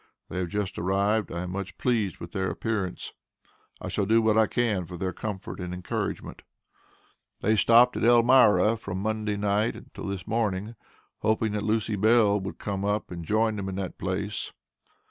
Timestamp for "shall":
3.87-4.07